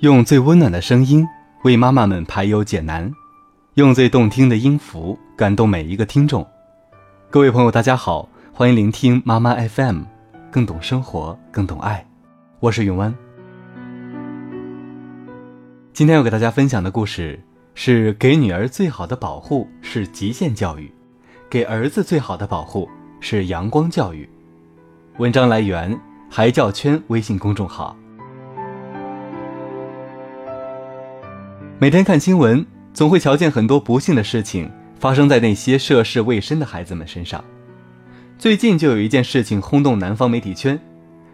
[0.00, 1.28] 用最温暖的声音
[1.62, 3.12] 为妈妈们排忧解难，
[3.74, 6.46] 用最动听的音符感动每一个听众。
[7.28, 10.04] 各位朋友，大家好，欢迎聆听妈妈 FM，
[10.50, 12.08] 更懂生活，更懂爱。
[12.60, 13.14] 我是永湾。
[15.92, 17.38] 今天要给大家分享的故事
[17.74, 20.90] 是：给女儿最好的保护是极限教育，
[21.50, 22.88] 给儿子最好的保护
[23.20, 24.26] 是阳光教育。
[25.18, 27.94] 文章来源孩教圈微信公众号。
[31.80, 37.42] 每天看新闻，总会瞧见很多不幸的事情发生在那些涉世未深的孩子们身上。
[38.38, 40.78] 最近就有一件事情轰动南方媒体圈：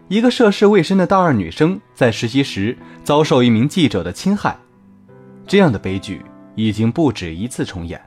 [0.07, 4.57] 一个涉世未深的大二女生在实习时遭受一名记者的侵害。
[5.45, 6.21] 这样的悲剧
[6.55, 8.01] 已经不止一次重演。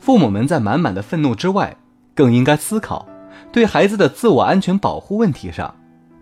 [0.00, 1.76] 父母们在满满的愤怒之外，
[2.12, 3.06] 更应该思考，
[3.52, 5.72] 对孩子的自我安全保护问题上，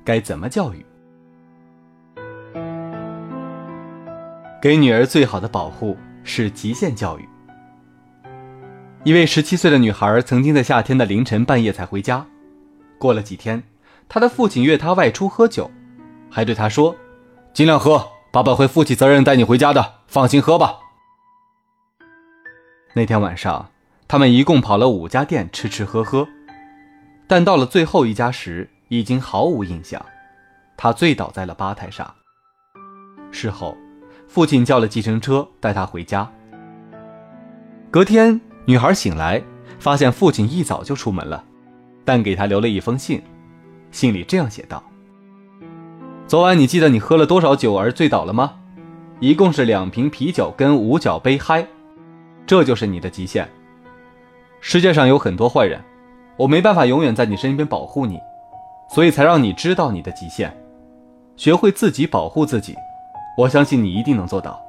[0.05, 0.85] 该怎么教育。
[4.61, 7.27] 给女儿最好的保护是极限教育。
[9.05, 12.27] 一位十七岁的女孩曾经在夏天的凌晨半夜才回家，
[12.99, 13.63] 过了几天，
[14.07, 15.71] 她的父亲约她外出喝酒，
[16.31, 16.95] 还对她说
[17.55, 20.75] ：“尽量喝，爸爸会负起责任带你回家的，放心喝吧。”
[22.93, 23.71] 那天晚上，
[24.07, 26.29] 他们一共跑了五家店吃吃喝喝，
[27.27, 30.05] 但到了最后一家时，已经毫无印象，
[30.77, 32.15] 他醉倒在了吧台上。
[33.31, 33.75] 事后。
[34.31, 36.31] 父亲叫了计程车带她回家。
[37.91, 39.43] 隔天，女孩醒来，
[39.81, 41.43] 发现父亲一早就出门了，
[42.05, 43.21] 但给她留了一封信，
[43.91, 44.81] 信里这样写道
[46.29, 48.53] ：“昨晚你记得你喝了多少酒而醉倒了吗？
[49.19, 51.67] 一共是两瓶啤酒跟五角杯嗨，
[52.47, 53.49] 这就是你的极限。
[54.61, 55.81] 世界上有很多坏人，
[56.37, 58.17] 我没办法永远在你身边保护你，
[58.95, 60.57] 所以才让你知道你的极限，
[61.37, 62.77] 学会自己保护自己。”
[63.41, 64.63] 我相信你一定能做到。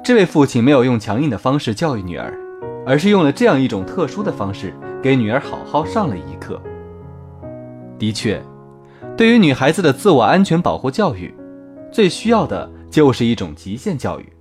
[0.00, 2.32] 这位父亲没有用强硬的方式教育女儿，
[2.86, 4.72] 而是用了这样一种特殊的方式
[5.02, 6.60] 给女儿好好上了一课。
[7.98, 8.40] 的确，
[9.16, 11.34] 对于女孩子的自我安全保护教育，
[11.90, 14.32] 最需要的就是一种极限教育。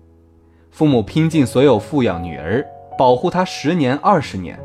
[0.70, 2.64] 父母拼尽所有富养女儿，
[3.00, 4.60] 保护她十年二十年，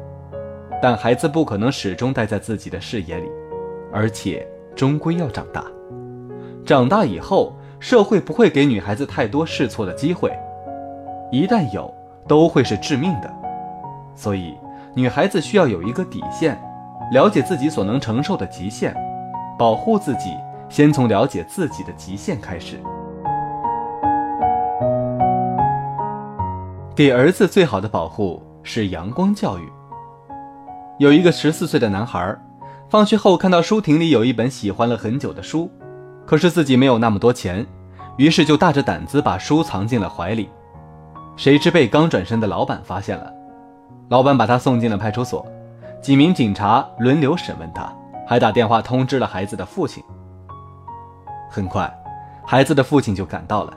[0.83, 3.31] 但孩子不可能始终待在自己的视野里，
[3.91, 4.47] 而且
[4.77, 5.65] 终归要长大。
[6.69, 10.31] 长大以后，社会不会给女孩子太多试错的机会，
[11.33, 11.91] 一旦有，
[12.27, 13.35] 都会是致命的。
[14.15, 14.55] 所以，
[14.93, 16.61] 女孩子需要有一个底线，
[17.11, 18.95] 了解自己所能承受的极限，
[19.59, 20.37] 保护自己，
[20.69, 22.77] 先从了解自己的极限开始。
[26.95, 29.63] 给儿子最好的保护是阳光教育。
[30.99, 32.37] 有一个十四岁的男孩，
[32.91, 35.71] 放学后看到书亭里有一本喜欢了很久的书。
[36.29, 37.67] 可是自己没有那么多钱，
[38.19, 40.51] 于是就大着胆子把书藏进了怀里。
[41.39, 43.33] 谁知被刚转身的老板发现了，
[44.11, 45.47] 老板把他送进了派出所，
[46.03, 47.91] 几名警察轮流审问他，
[48.27, 50.05] 还打电话通知了孩子的父亲。
[51.51, 51.91] 很快，
[52.45, 53.73] 孩子的父亲就赶到了。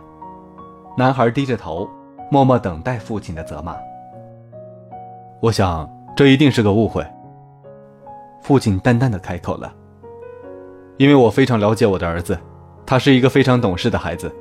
[0.98, 1.90] 男孩低着头，
[2.30, 3.78] 默默等待父亲的责骂。
[5.40, 7.02] 我想这一定是个误会。
[8.42, 9.72] 父亲淡淡的开口了。
[11.02, 12.38] 因为我非常了解我的儿子，
[12.86, 14.32] 他是一个非常懂事的孩子，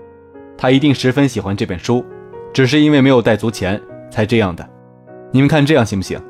[0.59, 2.05] 他一定十分喜欢这本书，
[2.53, 4.69] 只是因为没有带足钱才这样的。
[5.31, 6.21] 你们看这样行不行？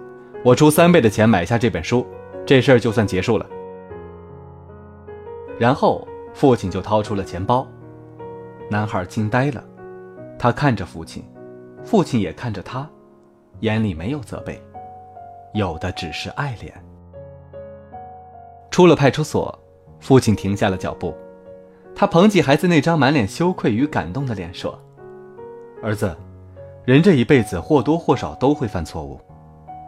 [0.45, 2.07] 我出三倍的钱买下这本书，
[2.47, 3.47] 这事儿就算结束了。
[5.59, 7.67] 然后父亲就掏出了钱包，
[8.71, 9.61] 男孩惊呆了，
[10.39, 11.25] 他看着父亲，
[11.83, 12.89] 父亲也看着他，
[13.63, 14.63] 眼里没有责备，
[15.55, 16.71] 有的只是爱怜。
[18.71, 19.60] 出了派出所。
[20.01, 21.15] 父亲停下了脚步，
[21.95, 24.77] 他捧起孩子那张满脸羞愧与感动的脸说
[25.83, 26.17] ：“儿子，
[26.85, 29.21] 人这一辈子或多或少都会犯错误，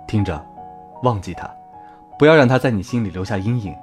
[0.06, 0.44] 听着，
[1.02, 1.50] 忘记他，
[2.18, 3.74] 不要让他在你心里留下阴影，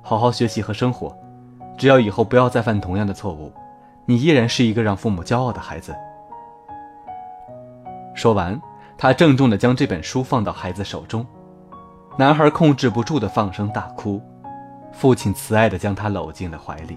[0.00, 1.14] 好好学习和生活。
[1.76, 3.52] 只要以后不要再犯同样的错误，
[4.06, 5.92] 你依然是一个让父母骄傲的孩子。”
[8.14, 8.58] 说完，
[8.96, 11.26] 他郑重地将这本书放到孩子手中，
[12.16, 14.22] 男孩控制不住地放声大哭。
[14.96, 16.96] 父亲慈爱地将他搂进了怀里。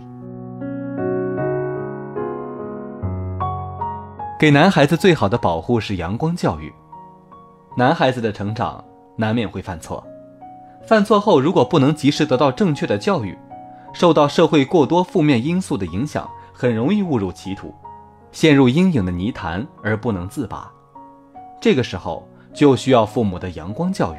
[4.39, 6.71] 给男孩子最好的保护是阳光教育。
[7.75, 8.83] 男孩子的成长
[9.15, 10.05] 难免会犯错，
[10.85, 13.37] 犯错后如果不能及时得到正确的教育，
[13.93, 17.73] 受到社会过多负面因素的影响，很容易误入歧途，
[18.31, 20.71] 陷入阴影的泥潭而不能自拔。
[21.59, 24.17] 这个时候就需要父母的阳光教育，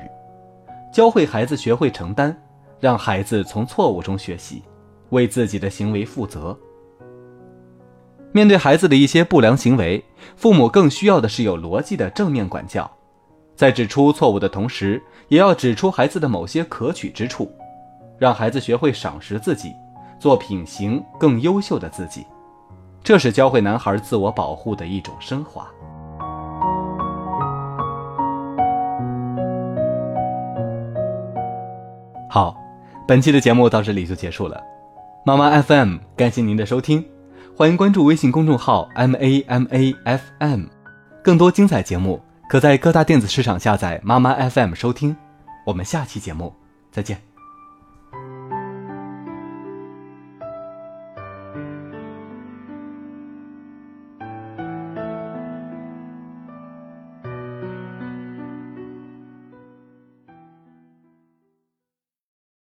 [0.93, 2.37] 教会孩子学会承担。
[2.81, 4.63] 让孩子从错误中学习，
[5.11, 6.57] 为自己的行为负责。
[8.33, 10.05] 面对孩子的一些不良行为，
[10.37, 12.91] 父母更需要的是有逻辑的正面管教，
[13.57, 17.51] 在指出错误的同时，也要指出孩子的某些可取之处，
[18.19, 19.73] 让孩子学会赏识自己，
[20.21, 22.27] 做品行更优秀的自己。
[23.03, 25.67] 这是教会男孩自我保护的一种升华。
[32.29, 32.55] 好，
[33.09, 34.63] 本期的节目到这里就结束了。
[35.25, 37.03] 妈妈 FM，感谢您的收听，
[37.57, 40.65] 欢迎关注微信公众号 M A M A F M，
[41.25, 42.21] 更多精彩节目
[42.51, 45.17] 可在各大电子市场下载妈妈 FM 收听。
[45.65, 46.53] 我们下期节目
[46.93, 47.28] 再见。